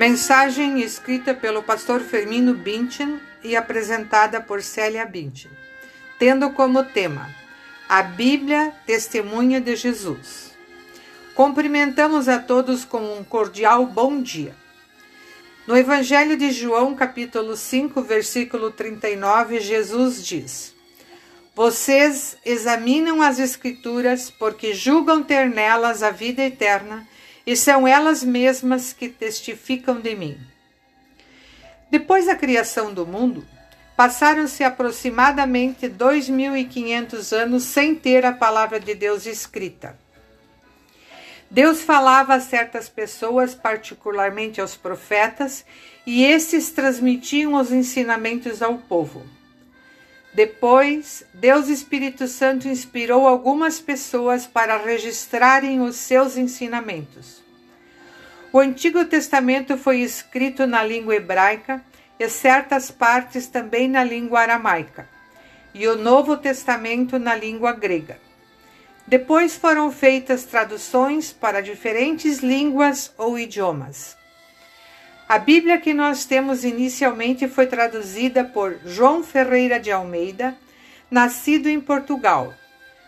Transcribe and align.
Mensagem 0.00 0.80
escrita 0.80 1.34
pelo 1.34 1.62
pastor 1.62 2.00
Fermino 2.00 2.54
Bintin 2.54 3.20
e 3.44 3.54
apresentada 3.54 4.40
por 4.40 4.62
Célia 4.62 5.04
Bintin, 5.04 5.50
tendo 6.18 6.48
como 6.52 6.82
tema 6.82 7.28
a 7.86 8.00
Bíblia 8.02 8.72
Testemunha 8.86 9.60
de 9.60 9.76
Jesus. 9.76 10.52
Cumprimentamos 11.34 12.30
a 12.30 12.38
todos 12.38 12.82
com 12.82 13.18
um 13.18 13.22
cordial 13.22 13.84
bom 13.84 14.22
dia. 14.22 14.56
No 15.66 15.76
Evangelho 15.76 16.34
de 16.34 16.50
João, 16.50 16.94
capítulo 16.94 17.54
5, 17.54 18.00
versículo 18.00 18.70
39, 18.70 19.60
Jesus 19.60 20.24
diz: 20.24 20.74
Vocês 21.54 22.38
examinam 22.42 23.20
as 23.20 23.38
Escrituras 23.38 24.30
porque 24.30 24.72
julgam 24.72 25.22
ter 25.22 25.50
nelas 25.50 26.02
a 26.02 26.10
vida 26.10 26.42
eterna 26.42 27.06
e 27.46 27.56
são 27.56 27.86
elas 27.86 28.22
mesmas 28.22 28.92
que 28.92 29.08
testificam 29.08 30.00
de 30.00 30.14
mim. 30.14 30.38
Depois 31.90 32.26
da 32.26 32.36
criação 32.36 32.94
do 32.94 33.06
mundo, 33.06 33.44
passaram-se 33.96 34.62
aproximadamente 34.62 35.88
2.500 35.88 37.36
anos 37.36 37.64
sem 37.64 37.94
ter 37.94 38.24
a 38.24 38.32
palavra 38.32 38.78
de 38.78 38.94
Deus 38.94 39.26
escrita. 39.26 39.98
Deus 41.50 41.82
falava 41.82 42.34
a 42.34 42.40
certas 42.40 42.88
pessoas, 42.88 43.56
particularmente 43.56 44.60
aos 44.60 44.76
profetas, 44.76 45.64
e 46.06 46.24
esses 46.24 46.70
transmitiam 46.70 47.54
os 47.54 47.72
ensinamentos 47.72 48.62
ao 48.62 48.78
povo. 48.78 49.24
Depois, 50.32 51.24
Deus 51.34 51.68
Espírito 51.68 52.28
Santo 52.28 52.68
inspirou 52.68 53.26
algumas 53.26 53.80
pessoas 53.80 54.46
para 54.46 54.76
registrarem 54.76 55.80
os 55.80 55.96
seus 55.96 56.36
ensinamentos. 56.36 57.42
O 58.52 58.58
Antigo 58.58 59.04
Testamento 59.04 59.76
foi 59.76 60.00
escrito 60.00 60.66
na 60.66 60.84
língua 60.84 61.16
hebraica 61.16 61.84
e 62.18 62.28
certas 62.28 62.90
partes 62.90 63.48
também 63.48 63.88
na 63.88 64.04
língua 64.04 64.40
aramaica, 64.40 65.08
e 65.74 65.86
o 65.88 65.96
Novo 65.96 66.36
Testamento 66.36 67.18
na 67.18 67.34
língua 67.34 67.72
grega. 67.72 68.18
Depois 69.06 69.56
foram 69.56 69.90
feitas 69.90 70.44
traduções 70.44 71.32
para 71.32 71.60
diferentes 71.60 72.38
línguas 72.38 73.12
ou 73.18 73.36
idiomas. 73.36 74.19
A 75.30 75.38
Bíblia 75.38 75.78
que 75.78 75.94
nós 75.94 76.24
temos 76.24 76.64
inicialmente 76.64 77.46
foi 77.46 77.64
traduzida 77.64 78.42
por 78.42 78.80
João 78.84 79.22
Ferreira 79.22 79.78
de 79.78 79.88
Almeida, 79.92 80.56
nascido 81.08 81.68
em 81.68 81.80
Portugal, 81.80 82.52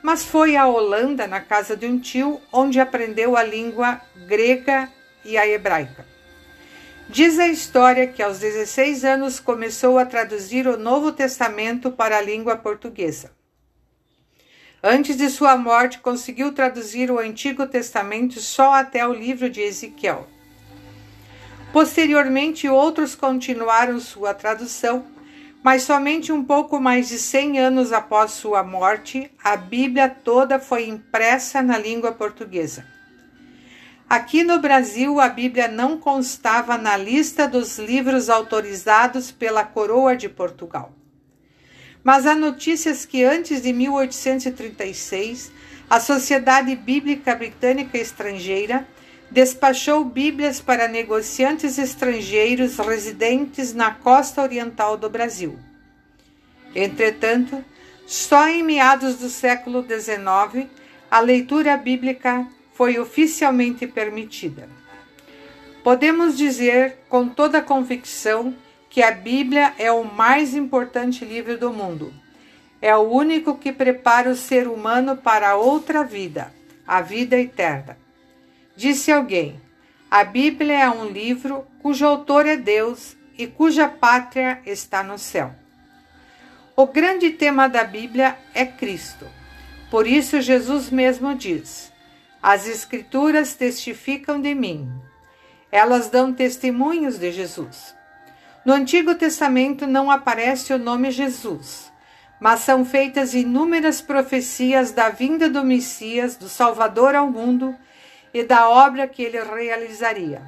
mas 0.00 0.24
foi 0.24 0.54
à 0.54 0.64
Holanda, 0.64 1.26
na 1.26 1.40
casa 1.40 1.76
de 1.76 1.86
um 1.86 1.98
tio, 1.98 2.40
onde 2.52 2.78
aprendeu 2.78 3.36
a 3.36 3.42
língua 3.42 4.00
grega 4.28 4.88
e 5.24 5.36
a 5.36 5.44
hebraica. 5.44 6.06
Diz 7.08 7.36
a 7.40 7.48
história 7.48 8.06
que 8.06 8.22
aos 8.22 8.38
16 8.38 9.04
anos 9.04 9.40
começou 9.40 9.98
a 9.98 10.06
traduzir 10.06 10.68
o 10.68 10.78
Novo 10.78 11.10
Testamento 11.10 11.90
para 11.90 12.18
a 12.18 12.22
língua 12.22 12.54
portuguesa. 12.54 13.32
Antes 14.80 15.16
de 15.16 15.28
sua 15.28 15.56
morte, 15.56 15.98
conseguiu 15.98 16.52
traduzir 16.52 17.10
o 17.10 17.18
Antigo 17.18 17.66
Testamento 17.66 18.38
só 18.38 18.72
até 18.72 19.04
o 19.04 19.12
livro 19.12 19.50
de 19.50 19.62
Ezequiel. 19.62 20.28
Posteriormente, 21.74 22.68
outros 22.68 23.16
continuaram 23.16 23.98
sua 23.98 24.32
tradução, 24.32 25.04
mas 25.60 25.82
somente 25.82 26.30
um 26.30 26.44
pouco 26.44 26.78
mais 26.78 27.08
de 27.08 27.18
100 27.18 27.58
anos 27.58 27.92
após 27.92 28.30
sua 28.30 28.62
morte, 28.62 29.28
a 29.42 29.56
Bíblia 29.56 30.08
toda 30.08 30.60
foi 30.60 30.86
impressa 30.86 31.60
na 31.62 31.76
língua 31.76 32.12
portuguesa. 32.12 32.86
Aqui 34.08 34.44
no 34.44 34.60
Brasil, 34.60 35.20
a 35.20 35.28
Bíblia 35.28 35.66
não 35.66 35.98
constava 35.98 36.78
na 36.78 36.96
lista 36.96 37.48
dos 37.48 37.76
livros 37.76 38.30
autorizados 38.30 39.32
pela 39.32 39.64
Coroa 39.64 40.16
de 40.16 40.28
Portugal. 40.28 40.92
Mas 42.04 42.24
há 42.24 42.36
notícias 42.36 43.04
que 43.04 43.24
antes 43.24 43.60
de 43.60 43.72
1836, 43.72 45.50
a 45.90 45.98
Sociedade 45.98 46.76
Bíblica 46.76 47.34
Britânica 47.34 47.98
Estrangeira 47.98 48.86
despachou 49.34 50.04
Bíblias 50.04 50.60
para 50.60 50.86
negociantes 50.86 51.76
estrangeiros 51.76 52.76
residentes 52.78 53.74
na 53.74 53.90
costa 53.90 54.40
oriental 54.40 54.96
do 54.96 55.10
Brasil. 55.10 55.58
Entretanto, 56.72 57.64
só 58.06 58.46
em 58.46 58.62
meados 58.62 59.16
do 59.16 59.28
século 59.28 59.82
XIX 59.82 60.68
a 61.10 61.18
leitura 61.18 61.76
bíblica 61.76 62.46
foi 62.74 62.96
oficialmente 62.96 63.88
permitida. 63.88 64.68
Podemos 65.82 66.38
dizer 66.38 66.98
com 67.08 67.28
toda 67.28 67.60
convicção 67.60 68.54
que 68.88 69.02
a 69.02 69.10
Bíblia 69.10 69.74
é 69.78 69.90
o 69.90 70.04
mais 70.04 70.54
importante 70.54 71.24
livro 71.24 71.58
do 71.58 71.72
mundo. 71.72 72.14
É 72.80 72.94
o 72.96 73.00
único 73.00 73.58
que 73.58 73.72
prepara 73.72 74.30
o 74.30 74.36
ser 74.36 74.68
humano 74.68 75.16
para 75.16 75.56
outra 75.56 76.04
vida, 76.04 76.54
a 76.86 77.00
vida 77.00 77.36
eterna. 77.36 78.03
Disse 78.76 79.12
alguém: 79.12 79.60
A 80.10 80.24
Bíblia 80.24 80.80
é 80.80 80.90
um 80.90 81.06
livro 81.06 81.66
cujo 81.80 82.04
autor 82.04 82.46
é 82.46 82.56
Deus 82.56 83.16
e 83.38 83.46
cuja 83.46 83.88
pátria 83.88 84.60
está 84.66 85.02
no 85.02 85.18
céu. 85.18 85.54
O 86.76 86.86
grande 86.86 87.30
tema 87.30 87.68
da 87.68 87.84
Bíblia 87.84 88.36
é 88.52 88.66
Cristo. 88.66 89.26
Por 89.90 90.08
isso, 90.08 90.40
Jesus 90.40 90.90
mesmo 90.90 91.36
diz: 91.36 91.92
As 92.42 92.66
Escrituras 92.66 93.54
testificam 93.54 94.40
de 94.40 94.54
mim. 94.54 94.90
Elas 95.70 96.08
dão 96.08 96.32
testemunhos 96.32 97.16
de 97.16 97.30
Jesus. 97.30 97.94
No 98.64 98.72
Antigo 98.72 99.14
Testamento 99.14 99.86
não 99.86 100.10
aparece 100.10 100.72
o 100.72 100.78
nome 100.78 101.10
Jesus, 101.10 101.92
mas 102.40 102.60
são 102.60 102.84
feitas 102.84 103.34
inúmeras 103.34 104.00
profecias 104.00 104.90
da 104.90 105.10
vinda 105.10 105.48
do 105.48 105.62
Messias, 105.62 106.34
do 106.34 106.48
Salvador 106.48 107.14
ao 107.14 107.30
mundo 107.30 107.76
e 108.34 108.42
da 108.42 108.68
obra 108.68 109.06
que 109.06 109.22
ele 109.22 109.40
realizaria. 109.40 110.42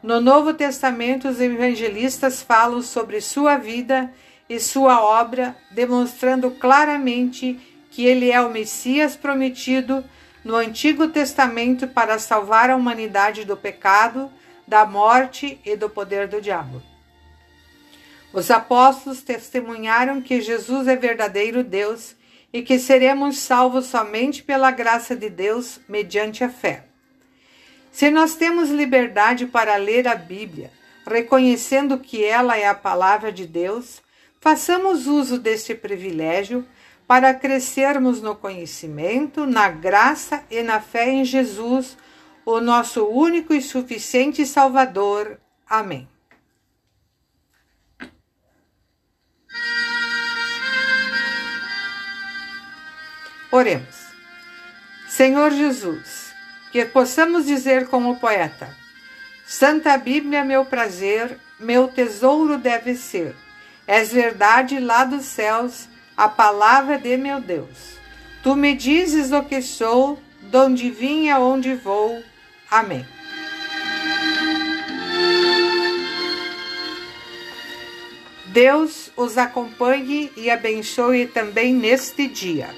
No 0.00 0.20
Novo 0.20 0.54
Testamento, 0.54 1.28
os 1.28 1.40
evangelistas 1.40 2.40
falam 2.40 2.80
sobre 2.80 3.20
sua 3.20 3.56
vida 3.56 4.12
e 4.48 4.60
sua 4.60 5.02
obra, 5.02 5.56
demonstrando 5.72 6.52
claramente 6.52 7.58
que 7.90 8.04
ele 8.04 8.30
é 8.30 8.40
o 8.40 8.50
Messias 8.50 9.16
prometido 9.16 10.04
no 10.44 10.54
Antigo 10.54 11.08
Testamento 11.08 11.88
para 11.88 12.18
salvar 12.18 12.70
a 12.70 12.76
humanidade 12.76 13.44
do 13.44 13.56
pecado, 13.56 14.30
da 14.68 14.84
morte 14.84 15.58
e 15.64 15.74
do 15.74 15.90
poder 15.90 16.28
do 16.28 16.40
diabo. 16.40 16.82
Os 18.32 18.50
apóstolos 18.50 19.22
testemunharam 19.22 20.20
que 20.20 20.40
Jesus 20.40 20.86
é 20.86 20.96
verdadeiro 20.96 21.64
Deus 21.64 22.14
e 22.54 22.62
que 22.62 22.78
seremos 22.78 23.38
salvos 23.38 23.86
somente 23.86 24.40
pela 24.40 24.70
graça 24.70 25.16
de 25.16 25.28
Deus 25.28 25.80
mediante 25.88 26.44
a 26.44 26.48
fé. 26.48 26.84
Se 27.90 28.12
nós 28.12 28.36
temos 28.36 28.70
liberdade 28.70 29.44
para 29.44 29.74
ler 29.74 30.06
a 30.06 30.14
Bíblia, 30.14 30.70
reconhecendo 31.04 31.98
que 31.98 32.22
ela 32.22 32.56
é 32.56 32.68
a 32.68 32.74
palavra 32.74 33.32
de 33.32 33.44
Deus, 33.44 34.00
façamos 34.40 35.08
uso 35.08 35.36
deste 35.36 35.74
privilégio 35.74 36.64
para 37.08 37.34
crescermos 37.34 38.22
no 38.22 38.36
conhecimento, 38.36 39.44
na 39.46 39.68
graça 39.68 40.44
e 40.48 40.62
na 40.62 40.80
fé 40.80 41.10
em 41.10 41.24
Jesus, 41.24 41.98
o 42.46 42.60
nosso 42.60 43.04
único 43.04 43.52
e 43.52 43.60
suficiente 43.60 44.46
Salvador. 44.46 45.40
Amém. 45.68 46.13
Oremos. 53.54 53.94
Senhor 55.08 55.52
Jesus, 55.52 56.34
que 56.72 56.84
possamos 56.86 57.46
dizer 57.46 57.86
como 57.86 58.10
o 58.10 58.16
poeta: 58.16 58.68
Santa 59.46 59.96
Bíblia, 59.96 60.42
meu 60.42 60.64
prazer, 60.64 61.38
meu 61.60 61.86
tesouro 61.86 62.58
deve 62.58 62.96
ser. 62.96 63.32
És 63.86 64.12
verdade 64.12 64.80
lá 64.80 65.04
dos 65.04 65.26
céus, 65.26 65.88
a 66.16 66.28
palavra 66.28 66.98
de 66.98 67.16
meu 67.16 67.40
Deus. 67.40 67.96
Tu 68.42 68.56
me 68.56 68.74
dizes 68.74 69.30
o 69.30 69.44
que 69.44 69.62
sou, 69.62 70.20
de 70.42 70.56
onde 70.56 70.90
vim 70.90 71.26
e 71.26 71.30
aonde 71.30 71.74
vou. 71.74 72.20
Amém. 72.68 73.06
Deus 78.46 79.12
os 79.16 79.38
acompanhe 79.38 80.32
e 80.36 80.50
abençoe 80.50 81.28
também 81.28 81.72
neste 81.72 82.26
dia. 82.26 82.68